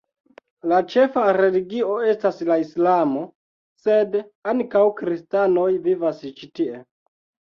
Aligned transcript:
La 0.69 0.77
ĉefa 0.93 1.23
religio 1.37 1.97
estas 2.13 2.39
la 2.49 2.55
islamo, 2.63 3.21
sed 3.83 4.17
ankaŭ 4.53 4.81
kristanoj 5.01 5.69
vivas 5.89 6.25
ĉi 6.41 6.49
tie. 6.61 6.83